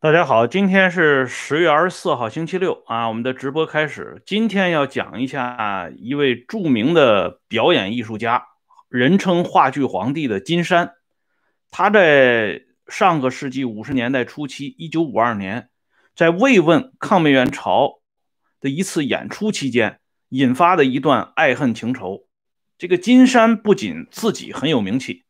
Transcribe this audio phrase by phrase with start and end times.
[0.00, 4.22] 大家好，今天是十月二十四号，星期六啊，我们的直播开始。
[4.24, 8.46] 今天要讲一下一位著名的表演艺术家，
[8.88, 10.92] 人称话剧皇帝的金山。
[11.72, 15.68] 他在上个世纪五十年代初期，一九五二年，
[16.14, 17.98] 在慰问抗美援朝
[18.60, 22.28] 的一次演出期间，引发的一段爱恨情仇。
[22.78, 25.24] 这个金山不仅自己很有名气，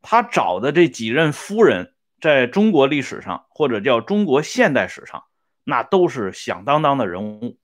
[0.00, 1.92] 他找的这几任夫人。
[2.20, 5.24] 在中国历史上，或者叫中国现代史上，
[5.64, 7.58] 那都是响当当的人物。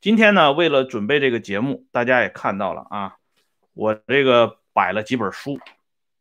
[0.00, 3.16] 今天呢，为了准备这个节目，大家也看到了啊，
[3.72, 5.58] 我这个摆了几本书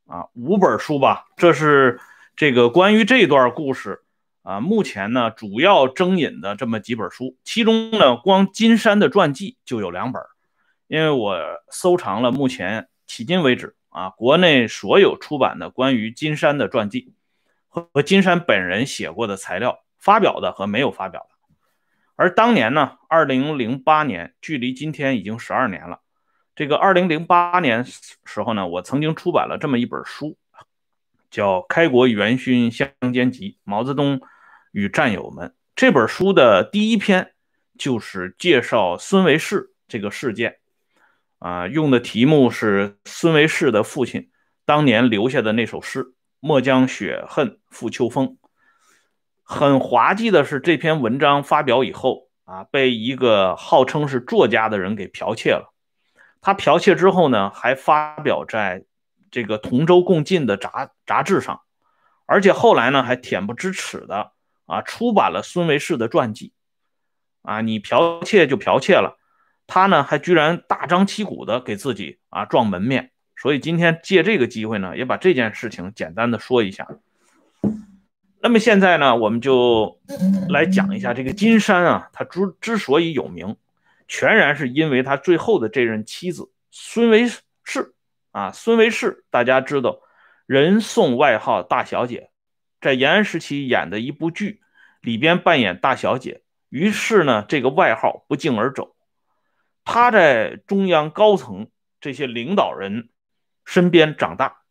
[0.08, 1.26] 啊，五本书吧。
[1.36, 2.00] 这是
[2.36, 4.04] 这个关于这段故事
[4.44, 10.22] 啊，目前呢主要征引的这么几本书，其中呢，光金山的传记就有两本，
[10.88, 11.38] 因为我
[11.72, 17.14] 收藏了目前迄今为止啊，国内所有出版的关于金山的传记。
[17.72, 21.56] 和金山本人写过的材料，发表的和没有发表的。
[22.18, 26.02] 而当年呢，二零零八年，距离今天已经十二年了。
[26.54, 27.86] 这个二零零八年
[28.26, 30.38] 时候呢，我曾经出版了这么一本书，
[31.30, 34.20] 叫《开国元勋相间集：毛泽东
[34.74, 35.48] 与战友们》。
[35.74, 37.32] 这本书的第一篇
[37.80, 40.58] 就是介绍孙维世这个事件，
[41.40, 44.30] 啊，用的题目是孙维世的父亲
[44.66, 46.14] 当年留下的那首诗。
[46.42, 48.38] 莫将雪恨付秋风。
[49.44, 55.74] 很滑稽的是，这篇文章发表以后啊，被一个号称是作家的人给剽窃了。
[56.42, 58.84] 他剽窃之后呢，还发表在
[59.30, 61.62] 这个同舟共进的杂杂志上，
[62.26, 64.32] 而且后来呢，还恬不知耻的
[64.66, 66.54] 啊，出版了孙维世的传记。
[67.44, 69.20] 啊，你剽窃就剽窃了，
[69.68, 73.11] 他呢，还居然大张旗鼓的给自己啊撞门面。
[73.42, 76.88] 所以今天借这个机会呢，也把这件事情简单的说一下。
[78.40, 80.00] 那么现在呢，我们就
[80.48, 83.58] 来讲一下这个金山啊，他之之所以有名，
[84.08, 87.28] 全然是因为他最后的这任妻子孙维
[87.64, 87.96] 世
[88.30, 88.52] 啊。
[88.52, 90.02] 孙维世大家知道，
[90.46, 92.30] 人送外号大小姐，
[92.80, 94.62] 在延安时期演的一部剧
[95.02, 98.96] 里边扮演大小姐，于是呢，这个外号不胫而走。
[99.84, 101.70] 他在中央高层
[102.00, 103.10] 这些领导人。
[103.66, 104.62] 身边长大，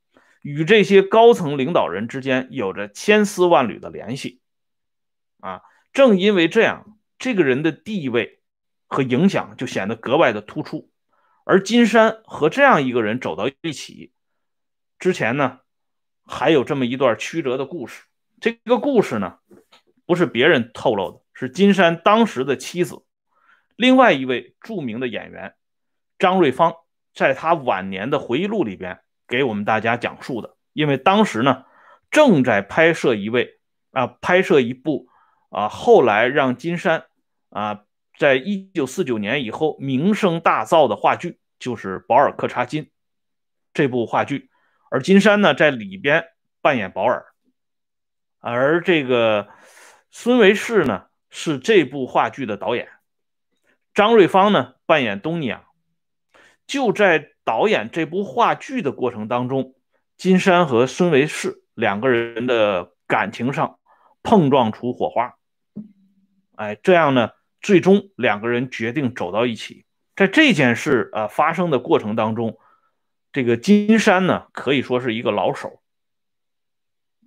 [0.43, 4.41] 与这些高层领导人之间有着千丝万缕的联系，
[5.41, 5.63] 啊，
[5.93, 8.41] 正因为这样，这个人的地位
[8.87, 10.91] 和影响就显得格外的突出。
[11.45, 14.13] 而金山和这样一个人走到一起
[14.99, 15.61] 之前呢，
[16.25, 18.05] 还有这么一段曲折的故事。
[18.41, 19.39] 这个故事呢，
[20.07, 23.03] 不是别人透露的，是金山当时的妻子，
[23.77, 25.55] 另外一位著名的演员
[26.19, 26.75] 张瑞芳。
[27.13, 31.65] 在他晚年的回忆录里边给我们大家讲述的，因为当时呢
[32.11, 33.61] 正在拍摄一位
[33.93, 35.09] 啊拍摄一部
[35.51, 37.05] 啊后来让金山
[37.49, 37.83] 啊
[38.19, 42.85] 在一九四九年以后名声大噪的话剧，就是《保尔柯察金》
[43.75, 44.51] 这部话剧，
[44.91, 46.25] 而金山呢在里边
[46.63, 47.25] 扮演保尔，
[48.39, 49.49] 而这个
[50.11, 52.89] 孙维世呢是这部话剧的导演，
[53.95, 55.65] 张瑞芳呢扮演东尼亚。
[56.71, 59.75] 就在导演这部话剧的过程当中，
[60.17, 63.81] 金山和孙维世两个人的感情上
[64.23, 65.35] 碰撞出火花，
[66.55, 67.31] 哎，这样呢，
[67.61, 69.85] 最终两个人决定走到一起。
[70.15, 72.57] 在这件事啊发生的过程当中，
[73.33, 75.81] 这个金山呢可以说是一个老手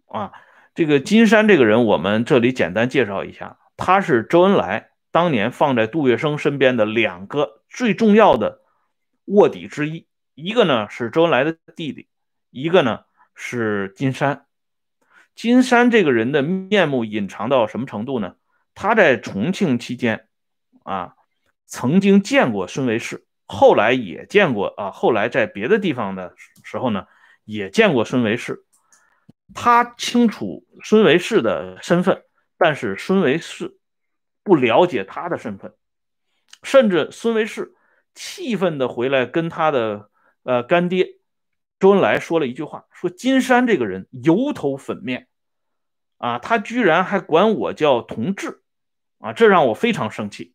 [0.06, 0.32] 啊。
[0.74, 8.63] 这个金山这个人，我们这里简单介绍一下，他是周恩来当年放在杜月笙身边的两个最重要的。
[9.26, 12.08] 卧底之一，一个呢是周恩来的弟弟，
[12.50, 14.46] 一个呢是金山。
[15.36, 18.36] 金山这个人的面目隐藏到什么程度呢？
[18.76, 20.28] 他在重庆期间
[20.84, 21.16] 啊，
[21.66, 27.08] 曾经见过孙维世，后来也见过啊，后来在别的地方的时候呢，
[27.46, 28.66] 也见过孙维世。
[29.56, 32.24] 他清楚孙维世的身份，
[32.58, 33.78] 但是孙维世
[34.44, 35.74] 不了解他的身份，
[36.64, 37.76] 甚至孙维世。
[38.16, 40.10] 气愤的回来跟他的
[40.44, 41.18] 呃干爹
[41.80, 45.28] 周恩来说了一句话，说金山这个人油头粉面
[46.18, 48.62] 啊，他居然还管我叫同志
[49.20, 50.54] 啊，这让我非常生气。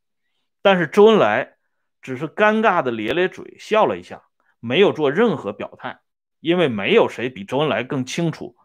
[0.63, 1.57] 但是周恩来
[2.01, 4.23] 只是尴尬的咧咧嘴笑了一下，
[4.61, 6.01] 没有做任何表态，
[6.41, 8.57] 因为没有谁比周恩来更清楚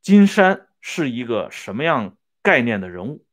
[0.00, 3.24] 金山是一个什么样概念的人物。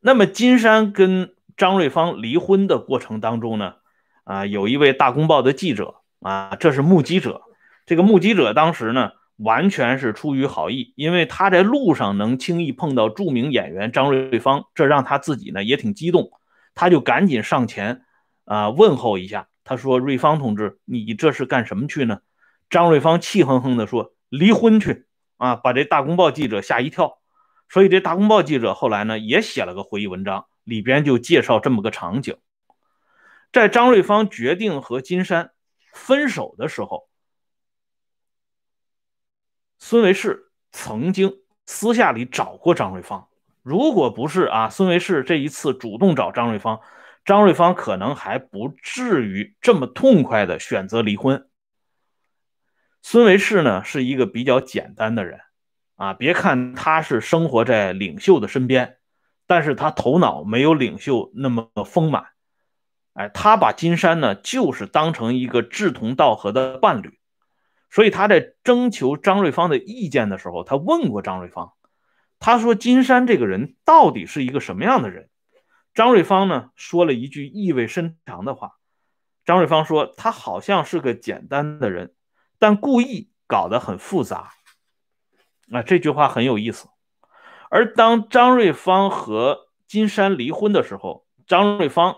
[0.00, 1.34] 那么金山跟。
[1.62, 3.74] 张瑞芳离婚的过程当中呢，
[4.24, 7.42] 啊，有一位大公报的记者啊，这是目击者。
[7.86, 16.32] 这个目击者当时呢，完全是出于好意，因为他在路上能轻易碰到著名演员张瑞芳，这让他自己呢也挺激动，
[16.74, 18.02] 他就赶紧上前
[18.44, 19.46] 啊问候一下。
[19.62, 22.18] 他说：“瑞芳同志，你这是干什么去呢？”
[22.70, 25.06] 张瑞芳气哼哼地说：“离婚去
[25.36, 27.18] 啊！”把这大公报记者吓一跳。
[27.68, 32.36] 所以这大公报记者后来呢也写了个回忆文章，里边就介绍这么个场景：
[33.52, 35.52] 在张瑞芳决定和金山
[35.92, 37.08] 分手的时候，
[39.78, 43.28] 孙维世曾经私下里找过张瑞芳。
[43.62, 46.80] 如果不是啊，孙维世这一次主动找张瑞芳。
[47.24, 51.48] 张瑞芳可能还不至于这么痛快的选择离婚。
[53.00, 55.40] 孙维世呢是一个比较简单的人，
[55.94, 58.98] 啊，别看他是生活在领袖的身边，
[59.46, 62.26] 但是他头脑没有领袖那么丰满。
[63.14, 67.18] 哎，他把金山呢就是当成一个志同道合的伴侣，
[67.90, 71.72] 所以他在征求张瑞芳的意见的时候，他问过张瑞芳，
[72.38, 75.28] 他说金山这个人到底是一个什么样的人？
[75.94, 78.72] 张瑞芳呢说了一句意味深长的话。
[79.44, 82.14] 张瑞芳说：“他好像是个简单的人，
[82.60, 84.52] 但故意搞得很复杂。”
[85.72, 86.86] 啊，这句话很有意思。
[87.74, 92.16] 而当张瑞芳和金山离婚的时候，张瑞芳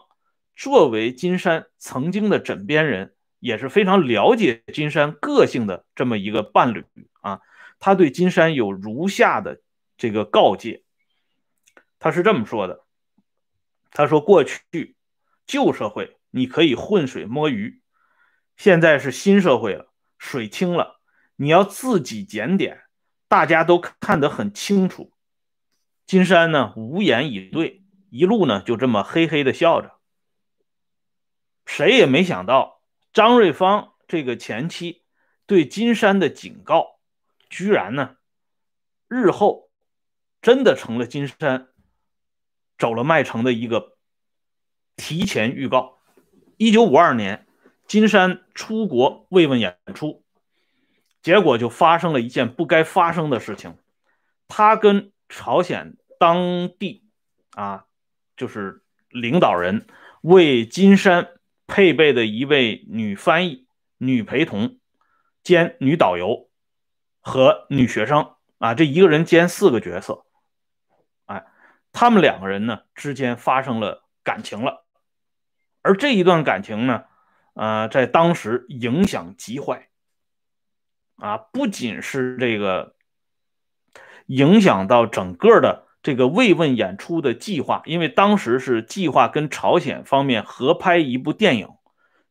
[0.56, 6.84] 作为金山曾经的枕边人，也是非常了解金山个性的这么一个伴侣
[7.20, 7.40] 啊。
[7.78, 9.60] 他对金山有如下的
[9.96, 10.82] 这个告诫，
[12.00, 12.84] 他是这么说的。
[13.92, 14.96] 他说：“过去
[15.46, 17.80] 旧社会你可以浑水摸鱼，
[18.56, 20.98] 现在是新社会了，水清了，
[21.36, 22.82] 你要自己检点，
[23.28, 25.12] 大家都看得很清楚。”
[26.06, 29.92] 金山呢无言以对，一路呢就这么嘿嘿的笑着。
[31.66, 32.80] 谁也没想到，
[33.12, 35.02] 张瑞芳这个前妻
[35.46, 36.98] 对金山的警告，
[37.48, 38.16] 居然呢
[39.08, 39.70] 日后
[40.42, 41.68] 真的成了金山。
[42.76, 43.96] 走了麦城的一个
[44.96, 46.00] 提前预告。
[46.56, 47.46] 一九五二年，
[47.86, 50.24] 金山出国慰问演出，
[51.22, 53.78] 结果就发生了一件不该发生的事情。
[54.48, 57.04] 他跟朝鲜当地
[57.54, 57.86] 啊，
[58.36, 59.86] 就是领导人
[60.22, 61.28] 为金山
[61.66, 63.66] 配备的一位女翻译、
[63.98, 64.78] 女陪同
[65.42, 66.48] 兼女导游
[67.20, 68.34] 和女学生。
[68.58, 70.24] 啊，这一个人兼四个角色。
[71.26, 71.44] 哎
[71.92, 74.84] 他们两个人呢之间发生了感情了，
[75.82, 77.04] 而这一段感情呢，
[77.52, 79.90] 呃，在当时影响极坏，
[81.16, 82.96] 啊，不仅是这个
[84.26, 91.68] 影响到整个的这个慰问演出的计划，因为当时是计划跟朝鲜方面合拍一部电影，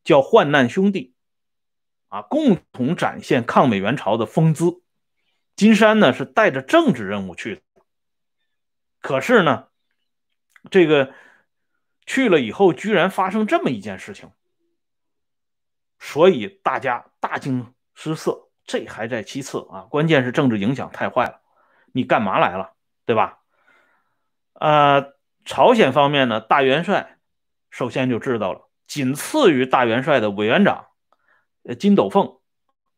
[0.02, 1.14] 叫《患难兄弟》，
[2.16, 4.82] 啊，共同展现抗美援朝的风姿。
[5.56, 7.62] 金山呢是带着政治任务去的。
[9.00, 9.68] 可是呢，
[10.70, 11.12] 这个
[12.06, 14.30] 去了以后，居然发生这么一件事情，
[15.98, 18.48] 所以大家大惊失色。
[18.66, 21.43] 这还在其次啊，关键是政治影响太坏了。
[21.96, 22.72] 你干嘛来了，
[23.06, 23.38] 对吧？
[24.54, 25.14] 呃，
[25.44, 27.18] 朝鲜方面呢，大元帅
[27.70, 30.88] 首先就知道了，仅次于大元帅的委员长
[31.62, 32.38] 呃金斗凤、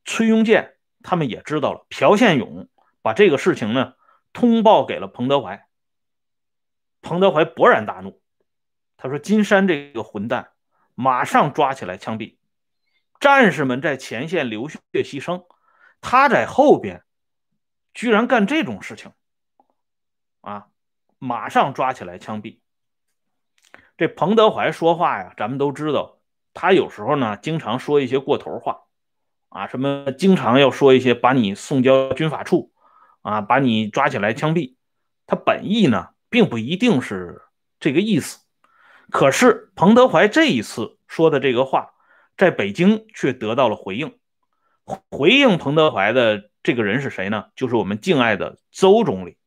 [0.06, 1.84] 崔庸健他们也知道了。
[1.90, 2.68] 朴宪勇
[3.02, 3.92] 把这个事情呢
[4.32, 5.66] 通报给了彭德怀。
[7.02, 8.20] 彭德怀勃然大怒，
[8.96, 10.52] 他说：“金山这个混蛋，
[10.94, 12.38] 马上抓起来枪毙！
[13.20, 15.46] 战士们在前线流血牺牲，
[16.00, 17.04] 他在后边
[17.96, 19.10] 居然干这种事情，
[20.42, 20.66] 啊，
[21.18, 22.58] 马上抓起来枪毙！”
[23.96, 26.18] 这彭德怀说话呀，咱们都知道，
[26.52, 28.82] 他有时候呢，经常说一些过头话，
[29.48, 32.70] 啊，什么经常要说一些把你送交军法处，
[33.22, 34.76] 啊，把你抓起来枪毙，
[35.26, 36.10] 他本意呢？
[36.28, 37.40] 并不一定是
[37.80, 38.40] 这个意思，
[39.10, 41.94] 可是彭德怀这一次说的这个话，
[42.36, 44.18] 在北京却得到了回应。
[45.10, 47.50] 回应彭德怀的这个人是谁呢？
[47.54, 49.38] 就是我们敬爱的周总理。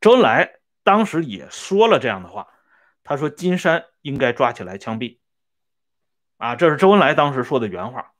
[0.00, 2.48] 周恩来当时也说了这样的话，
[3.02, 5.18] 他说：“金山应该抓起来枪毙。”
[6.38, 8.14] 啊，这是周恩来当时说的原话。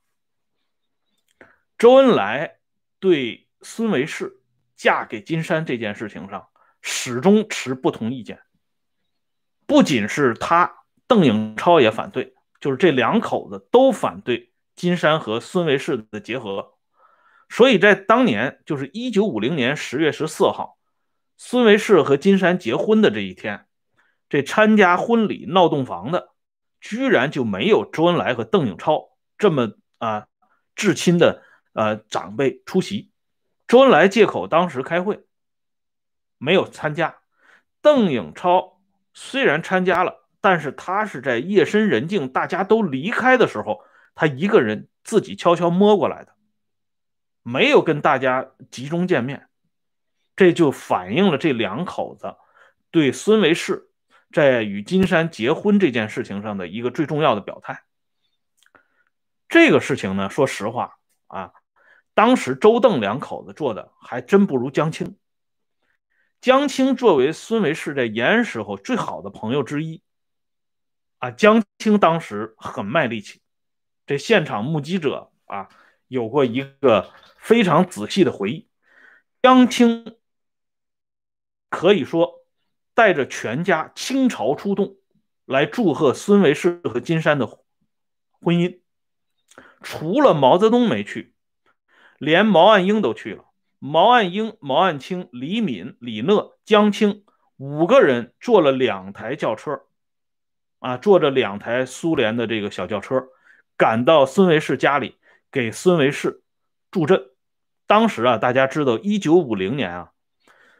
[1.79, 2.59] 周恩来
[2.99, 4.39] 对孙维世
[4.75, 6.49] 嫁给金山这件事情上。
[6.87, 8.43] 始终持不同意见，
[9.65, 16.74] 不仅是他，邓颖超也反对，就是这两口子都反对金山和孙维世的结合。
[17.55, 20.77] 所以在当年，就是一九五零年十月十四号，
[21.37, 23.65] 孙维世和金山结婚的这一天，
[24.27, 26.33] 这参加婚礼闹洞房的，
[26.81, 29.07] 居然就没有周恩来和邓颖超
[29.37, 30.27] 这么啊
[30.75, 33.09] 至亲的呃长辈出席，
[33.69, 35.23] 周恩来借口当时开会，
[36.37, 37.15] 没有参加。
[37.81, 38.81] 邓颖超
[39.13, 43.79] 虽然参加了，但是他是在夜深人静、大家都离开的时候，
[44.13, 46.34] 他一个人自己悄悄摸过来的，
[47.47, 49.47] 没有跟大家集中见面。
[50.35, 52.35] 这就反映了这两口子
[52.89, 53.91] 对孙维世
[54.33, 57.83] 在与金山结婚这件事情上的一个最重要的表态。
[59.47, 60.97] 这个事情呢，说实话
[61.27, 61.51] 啊，
[62.15, 65.15] 当时周邓两口子做的还真不如江青。
[66.41, 70.01] 江青作为孙维世在延安时候最好的朋友之一，
[71.19, 73.41] 啊，江青当时很卖力气。
[74.05, 75.69] 这现场目击者啊，
[76.07, 78.67] 有过一个非常仔细的回忆。
[79.41, 80.15] 江青
[81.69, 82.45] 可以说
[82.93, 84.95] 带着全家倾巢出动，
[85.45, 88.79] 来祝贺孙维世和金山的婚姻。
[89.81, 91.35] 除了毛泽东没去，
[92.17, 93.45] 连毛岸英都去了。
[93.77, 97.23] 毛岸英、毛岸青、李敏、李讷、江青
[97.57, 99.83] 五个人坐了两台轿车，
[100.79, 103.27] 啊，坐着两台苏联的这个小轿车，
[103.77, 105.19] 赶到孙维世家里
[105.55, 106.43] 给孙维世
[106.91, 107.31] 助阵。
[107.87, 110.11] 当时啊，大家知道，一九五零年啊，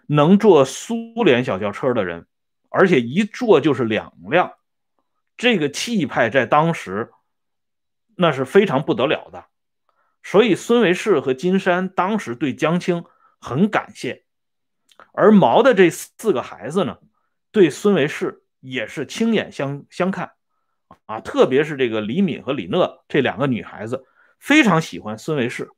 [0.07, 2.27] 能坐苏联小轿车的人，
[2.67, 4.51] 而且一坐就是两辆，
[5.37, 7.11] 这个气派在当时。
[8.17, 9.47] 那是非常不得了的，
[10.23, 13.03] 所以孙维世和金山当时对江青
[13.41, 14.23] 很感谢，
[15.11, 16.99] 而毛的这四个孩子呢，
[17.51, 20.31] 对孙维世也是亲眼相相看，
[21.07, 24.05] 啊，特别是这个李敏和李讷这两个女孩子
[24.45, 25.71] 非常喜欢孙维世，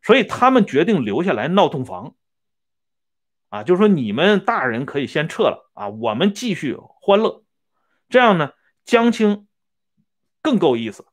[0.00, 2.14] 所以他们决定留下来闹洞房，
[3.48, 7.42] 啊，就是说你们大人可以先撤了啊，我们继续欢乐，
[8.08, 8.52] 这样呢，
[8.84, 9.48] 江青
[10.40, 11.04] 更够意思。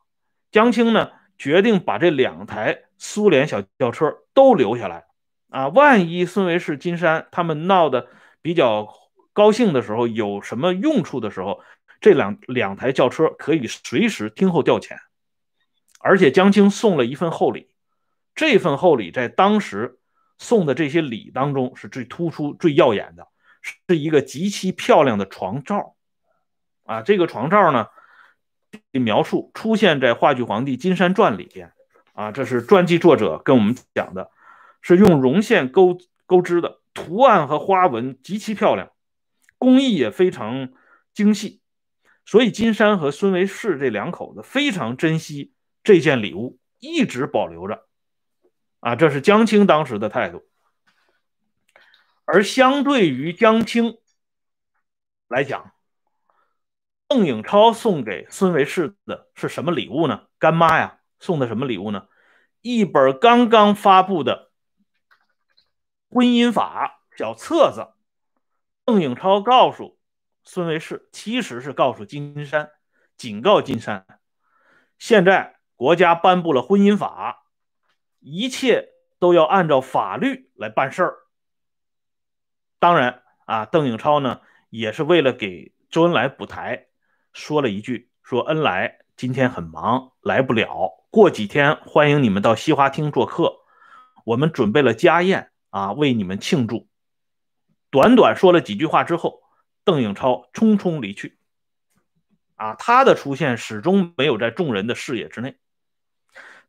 [0.51, 5.05] 江青呢，决定把这两台苏联小轿车都留下来，
[5.49, 8.07] 啊，万一孙维世、金山他们闹得
[8.43, 8.87] 比较
[9.33, 11.59] 高兴的时候，有什么用处的时候，
[11.99, 14.95] 这两两台轿车可以随时听候调遣。
[16.03, 17.69] 而且江青送了一份厚礼，
[18.35, 19.99] 这份厚礼在当时
[20.37, 23.27] 送的这些礼当中是最突出、最耀眼的，
[23.87, 25.95] 是一个极其漂亮的床罩，
[26.83, 27.87] 啊，这个床罩呢。
[28.89, 31.71] 描述出现在话剧皇帝金山传里边。
[32.13, 34.31] 啊，这是传记作者跟我们讲的，
[34.81, 38.91] 是用绒线钩钩织的，图案和花纹极其漂亮，
[39.59, 40.69] 工艺也非常
[41.13, 41.61] 精细，
[42.25, 47.85] 所以金山和孙维世这两口子非常珍惜这件礼物，一直保留着
[48.79, 50.45] 啊，这是江青当时的态度。
[52.25, 53.97] 而相对于江青
[55.27, 55.71] 来讲。
[57.05, 60.25] 邓颖超送给孙维世的是什么礼物呢？
[60.39, 62.07] 干妈呀，送的什么礼物呢？
[62.61, 64.51] 一本刚刚发布的
[66.09, 67.93] 婚姻法小册子。
[68.83, 69.99] 邓颖超告诉
[70.43, 72.71] 孙维世，其实是告诉金山，
[73.15, 74.07] 警告金山，
[74.97, 77.45] 现在国家颁布了婚姻法，
[78.19, 78.89] 一切
[79.19, 81.15] 都要按照法律来办事儿。
[82.79, 86.87] 当然啊，邓颖超呢，也是为了给周恩来补台。
[87.33, 90.91] 说了一句：“说恩来今天很忙，来不了。
[91.09, 93.57] 过几天欢迎你们到西华厅做客，
[94.25, 96.87] 我们准备了家宴啊，为你们庆祝。”
[97.89, 99.41] 短短说了几句话之后，
[99.83, 101.39] 邓颖超匆匆离去。
[102.55, 105.57] 啊，他的出现始终没有在众人的视野之内。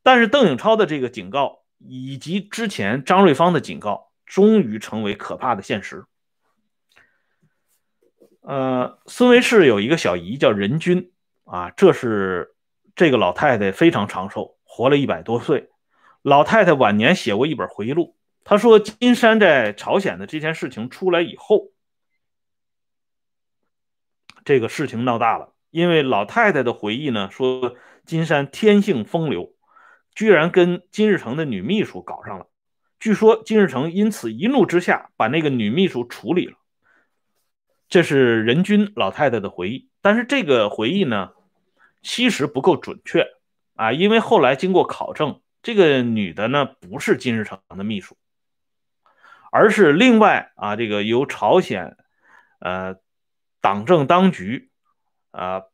[0.04, 6.04] 但是邓颖超的这个警告，以及之前张瑞芳的警告，终于成为可怕的现实。
[8.42, 11.10] 呃，孙维世有一个小姨叫任君，
[11.44, 12.54] 啊，这是
[12.94, 15.70] 这个老太太非常长寿，活了一百多岁。
[16.20, 21.70] 老太太晚年写过一本回忆录，她说金山在朝鲜的这件事情出来以后，
[24.44, 29.53] 这个事情闹大了，因为老太太的回忆呢说金山天性风流，
[30.14, 32.46] 居然跟金日成的女秘书搞上了，
[33.00, 36.56] 据说金日成因此一怒之下把那个女秘书处理了。
[37.88, 41.32] 这是任君老太太的回忆，但是这个回忆呢，
[42.02, 43.26] 其实不够准确
[43.74, 48.16] 啊，因为后来经过考证，这个女的呢不是金日成的秘书，
[49.52, 51.96] 而是另外啊这个由朝鲜
[52.58, 52.96] 呃
[53.60, 54.70] 党政当局
[55.30, 55.64] 啊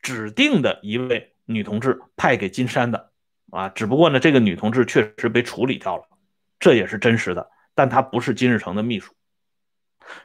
[0.00, 3.07] 指定的一位女同志派给金山的
[3.50, 6.04] 啊，只不过呢这个女同志确实被处理掉了，
[6.58, 9.14] 这也是真实的，但她不是金日成的秘书。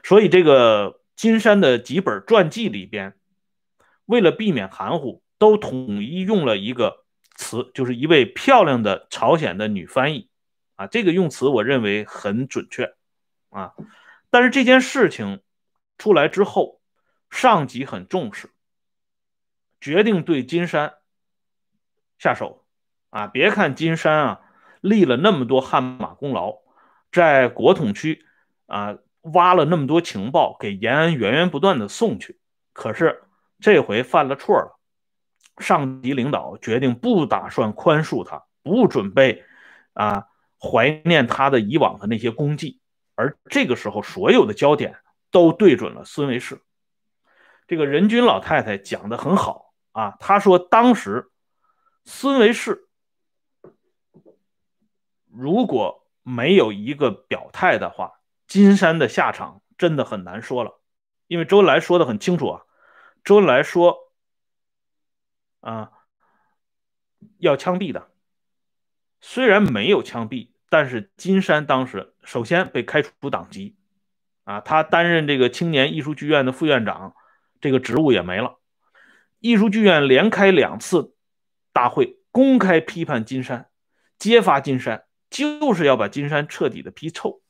[0.02, 3.14] 所以，这个金山的几本传记里边，
[4.06, 7.04] 为了避免含糊，都统一用了一个
[7.36, 10.30] 词，就是一位漂亮的朝鲜的女翻译，
[10.76, 12.94] 啊，这个用词我认为很准确
[13.50, 13.74] 啊。
[14.30, 15.42] 但是这件事情
[15.98, 16.80] 出来之后，
[17.30, 18.50] 上级很重视，
[19.80, 20.94] 决定对金山
[22.18, 22.63] 下手
[23.14, 23.28] 啊。
[23.28, 24.40] 别看金山啊
[24.80, 26.58] 立了那么多汗马功劳，
[27.12, 28.26] 在国统区
[28.66, 28.96] 啊
[29.32, 32.38] 挖了那么多情报给延安源源不断的送去，
[32.72, 33.22] 可是
[33.60, 34.78] 这回犯了错了。
[35.58, 39.44] 上级领导决定不打算宽恕他，不准备
[39.92, 40.26] 啊
[40.60, 42.80] 怀念他的以往的那些功绩。
[43.14, 44.96] 而这个时候，所有的焦点
[45.30, 46.60] 都对准了孙维世。
[47.68, 51.30] 这个任君老太太讲的很好啊，她说当时
[52.04, 52.88] 孙维世
[55.36, 60.80] 如果没有一个表态的话，金山的下场真的很难说了。
[61.26, 62.62] 因为周恩来说的很清楚啊，
[63.24, 64.12] 周恩来说
[65.60, 65.90] 啊
[67.38, 68.08] 要枪毙的，
[69.20, 70.48] 虽然没有枪毙。
[70.70, 73.76] 但是金山当时首先被开除党籍，
[74.42, 77.14] 啊，他担任这个青年艺术剧院的副院长，
[77.60, 78.58] 这个职务也没了。
[79.38, 81.14] 艺术剧院连开两次
[81.72, 83.70] 大会，公开批判金山，
[84.18, 87.42] 揭发金山，就是要把金山彻底的批臭。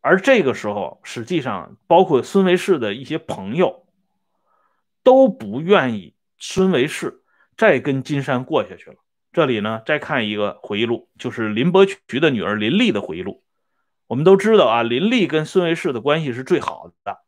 [0.00, 3.86] 而这个时候，实际上包括孙维世的一些朋友
[5.04, 7.22] 都不愿意孙维世
[7.56, 8.96] 再跟金山过下去了。
[9.32, 13.44] 这里呢，再看一个回忆录，就是林伯渠的女儿林丽的回忆录。
[14.08, 17.20] 我们都知道啊，林丽跟孙维世的关系是最好的。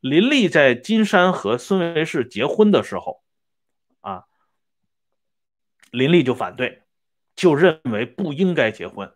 [0.00, 3.22] 林丽在金山和孙维世结婚的时候，
[4.00, 4.24] 啊，
[5.90, 6.83] 林丽就反对，
[7.36, 9.14] 就认为不应该结婚。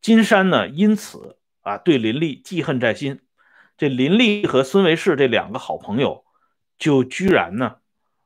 [0.00, 3.20] 金山呢，因此啊，对林丽记恨在心。
[3.76, 6.24] 这林丽和孙维世这两个好朋友，
[6.78, 7.78] 就居然呢，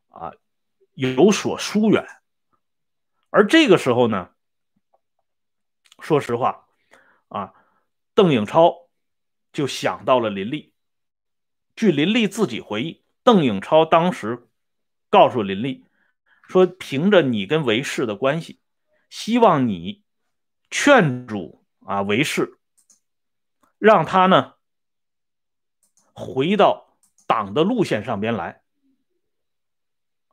[0.09, 0.33] 啊，
[0.95, 2.07] 有所疏远。
[3.31, 4.31] 而这个时候呢，
[6.00, 6.67] 说实话，
[7.28, 7.54] 啊，
[8.15, 8.89] 邓颖超
[9.52, 10.73] 就想到了林立。
[11.76, 14.49] 据林立自己回忆，邓颖超当时
[15.10, 15.87] 告诉林立
[16.49, 18.60] 说：“凭着你跟韦氏的关系，
[19.17, 20.03] 希望你
[20.71, 22.59] 劝阻啊韦氏，
[23.79, 24.55] 让他呢
[26.13, 26.97] 回到
[27.29, 28.63] 党的路线上边来。”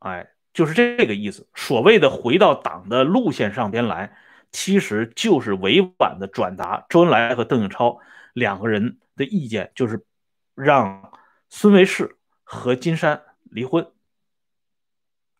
[0.02, 0.28] 哎。
[0.54, 1.48] 就是这个意思。
[1.56, 4.18] 所谓的回到党的路线上边来，
[4.52, 8.02] 其实就是委婉的转达周恩来和邓颖超
[8.34, 10.06] 两个人的意见，就是
[10.54, 11.18] 让
[11.50, 13.94] 孙维世和金山离婚，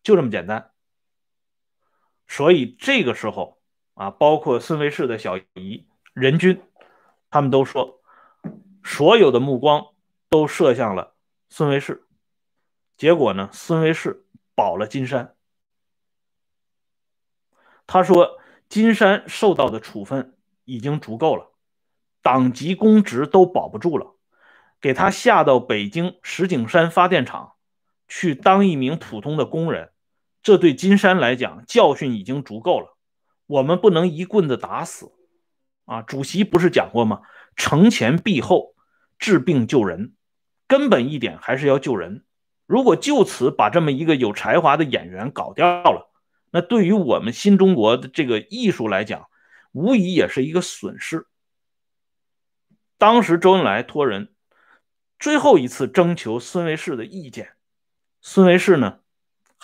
[0.02, 0.71] 就这么简单。
[2.32, 3.60] 所以这个时候
[3.92, 6.62] 啊，包括孙维世的小姨任君，
[7.28, 8.00] 他们都说，
[8.82, 9.88] 所有的目光
[10.30, 11.14] 都射向了
[11.50, 12.06] 孙维世。
[12.96, 14.24] 结果呢，孙维世。
[14.54, 15.34] 保了金山，
[17.86, 21.52] 他说：“金山受到的处分已经足够了，
[22.20, 24.14] 党籍公职都保不住了，
[24.78, 27.54] 给他下到北京石景山发电厂
[28.08, 29.91] 去当一名普通的工人，
[30.42, 32.96] 这对金山来讲教训已经足够了。
[33.46, 35.12] 我们不能一棍子打死
[35.84, 36.02] 啊！
[36.02, 37.22] 主席不是讲过吗？
[37.56, 38.74] 惩前毖后，
[39.18, 40.14] 治病救人，
[40.66, 42.24] 根本一点还是要救人。”
[42.66, 46.10] 如果就此把这么一个有才华的演员搞掉了，
[46.50, 49.28] 那对于我们新中国的这个艺术来讲，
[49.72, 51.26] 无疑也是一个损失。
[52.96, 54.32] 当时周恩来托人
[55.18, 57.50] 最后一次征求孙维世的意见，
[58.22, 59.00] 孙维世呢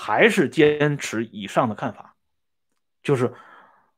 [0.00, 2.14] 还是坚持以上的看法，
[3.02, 3.34] 就是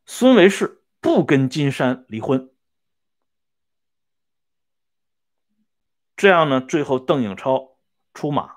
[0.06, 2.50] 孙维世不跟金山离婚。
[6.16, 7.76] 这样呢，最后邓颖超
[8.14, 8.56] 出马。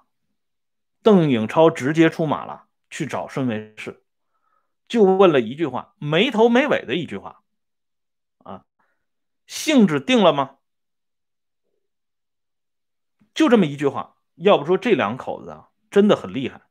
[1.01, 4.05] 邓颖超直接出马了，去找孙维世，
[4.87, 7.43] 就问了一句话，没头没尾的一句话，
[8.37, 8.63] 啊，
[9.47, 10.59] 性质定了吗？
[13.33, 16.61] 就这么一句话，要不说这两口子啊，真的很厉害，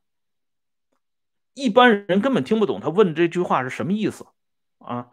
[1.54, 4.26] 一般人根本听不懂他问这句话是什么意思
[4.78, 5.10] 啊。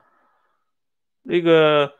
[1.21, 1.93] 那个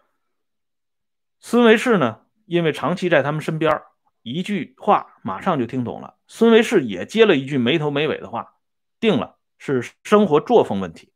[1.39, 3.81] 孙维世呢，因为长期在他们身边
[4.21, 6.17] 一句话马上就听懂了。
[6.27, 8.55] 孙维世也接了一句没头没尾的话，
[8.99, 11.13] 定了是生活作风问题。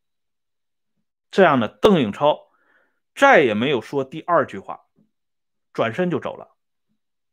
[1.31, 2.39] 这样呢，邓颖超
[3.15, 4.81] 再也没有说第二句话，
[5.73, 6.55] 转身就走了。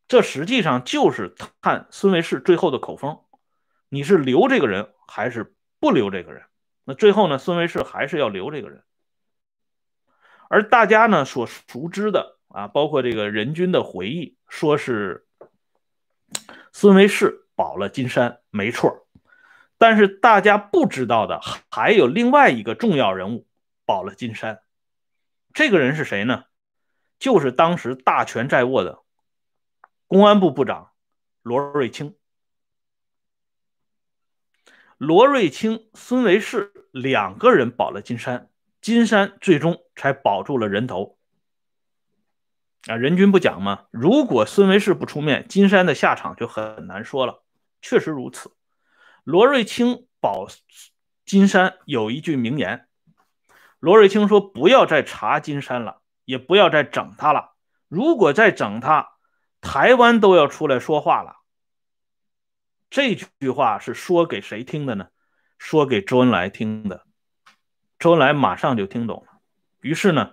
[0.09, 3.21] 这实际上就是看孙维世最后的口风，
[3.89, 6.45] 你是留这个人还是不留这个人？
[6.85, 8.85] 那最后呢，孙维世还是要留这个人。
[10.49, 15.27] 而大家呢所熟知的啊，包括这个任君的回忆，说是
[16.73, 17.39] 孙维世。
[17.57, 19.07] 保了金山没错，
[19.77, 23.47] 但是大家不知道的还有另外一个重要人物
[23.85, 24.63] 保了金山，
[25.53, 26.45] 这个人是谁呢？
[27.19, 29.01] 就是当时大权在握的
[30.07, 30.93] 公安部部长
[31.43, 32.17] 罗瑞卿。
[35.01, 38.51] 罗瑞卿、孙维世两个人保了金山，
[38.83, 41.17] 金山最终才保住了人头。
[42.87, 43.87] 啊，人均不讲吗？
[43.91, 47.43] 如果孙维世不出面，金山的下场就很难说了。
[47.81, 48.53] 确实如此。
[49.25, 50.49] 罗瑞卿保
[51.25, 52.87] 金山有一句名言：
[53.79, 57.55] 罗瑞卿说，不要再查金山了，也不要再整他了。
[57.89, 59.13] 如果再整他，
[59.63, 61.40] 台湾都要出来说话了。
[62.91, 65.09] 这句话是说给谁听的呢？
[65.59, 67.07] 说给周恩来听的。
[67.99, 69.41] 周恩来马上就听懂了，
[69.81, 70.33] 于是呢，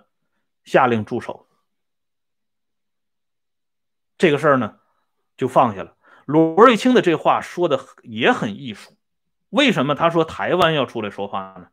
[0.64, 1.46] 下令驻守。
[4.16, 4.78] 这个事儿呢，
[5.36, 5.96] 就放下了。
[6.26, 8.96] 罗瑞卿的这话说的也很艺术。
[9.50, 11.68] 为什么他说台湾要出来说话呢？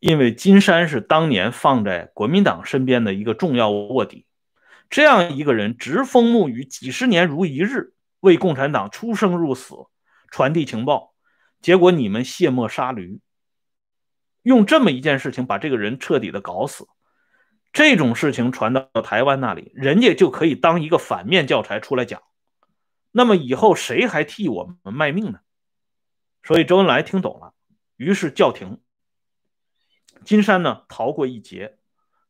[0.00, 4.26] 因为金山是当年放在国民党身边的一个重要卧底，
[4.90, 9.74] 这样一个人直风沐雨几十年如一日，为共产党出生入死，
[10.30, 11.14] 传递情报，
[11.60, 13.20] 结果你们卸磨杀驴，
[14.42, 16.88] 用这么一件事情把这个人彻底的搞死。
[17.72, 22.22] 这种事情传到台湾那里，人家就可以当一个反面教材出来讲。
[23.12, 25.40] 那么以后谁还替我们卖命呢？
[26.42, 27.52] 所以周恩来听懂了，
[27.96, 28.80] 于是叫停。
[30.24, 31.76] 金山呢逃过一劫，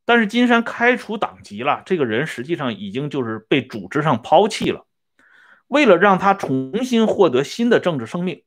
[0.05, 4.87] 但是金山开除党籍了，这个人实际上已经就是被组织上抛弃了。
[5.69, 8.45] 为了让他重新获得新的政治生命，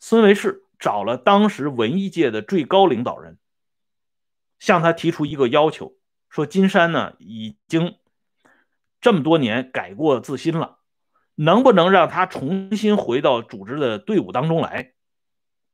[0.00, 3.38] 孙维世找了当时文艺界的最高领导人，
[4.58, 5.94] 向他提出一个要求。
[6.28, 7.96] 说金山呢已经
[9.00, 10.78] 这么多年改过自新了，
[11.34, 14.92] 能不能让他重新回到组织的队伍当中来？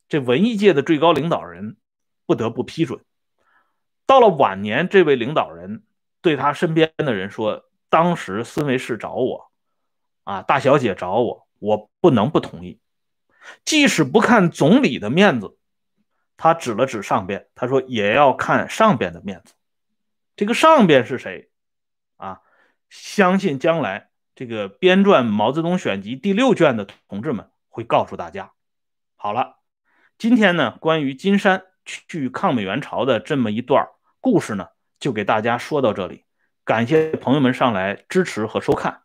[0.09, 1.77] 这文艺界的最高领导人
[2.27, 3.01] 不得不批准。
[4.07, 5.83] 到了晚年，这位领导人
[6.20, 9.51] 对他身边的人说：“当时孙维世找我，
[10.25, 12.81] 啊，大小姐找我，我不能不同意。
[13.65, 15.57] 即使不看总理的面子，
[16.37, 19.55] 他指了指上边，他说也要看上边的面子。”
[20.37, 21.51] 这个上边是谁
[22.17, 22.41] 啊？
[22.91, 28.51] 相信将来这个编撰《毛泽东选集》第六卷的同志们会告诉大家。
[29.15, 29.59] 好了，
[30.19, 33.87] 今天呢，关于金山去抗美援朝的这么一段
[34.21, 36.25] 故事呢，就给大家说到这里。
[36.65, 39.04] 感谢朋友们上来支持和收看。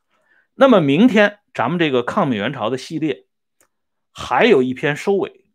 [0.62, 3.28] 那么明天咱们这个抗美援朝的系列
[4.12, 5.46] 还有一篇收尾，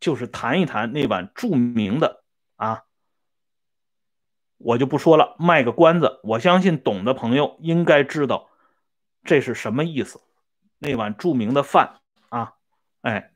[0.00, 2.24] 就是谈一谈那碗著名的
[2.56, 2.82] 啊。
[4.56, 6.18] 我就不说了，卖个关子。
[6.24, 8.50] 我相信懂的朋友应该知道
[9.22, 10.20] 这是什么意思。
[10.80, 12.54] 那碗著名的饭啊，
[13.02, 13.30] 哎，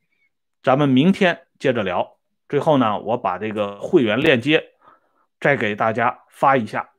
[0.61, 2.18] 咱们明天接着聊。
[2.48, 4.72] 最后呢，我把这个会员链接
[5.38, 6.90] 再给大家发一下，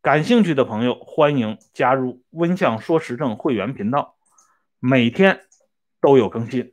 [0.00, 4.16] 感兴趣的朋友欢迎加入“温相说时政”会员频道，
[4.78, 5.40] 每天
[6.00, 6.72] 都有更新。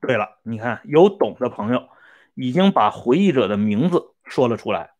[0.00, 1.88] 对了，你看有懂的朋友
[2.34, 4.94] 已经把回忆者的名字说了出来。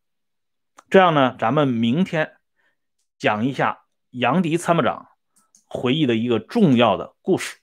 [0.89, 2.37] 这样呢，咱们明天
[3.19, 5.09] 讲一下杨迪参谋长
[5.65, 7.57] 回忆的一个重要的故事。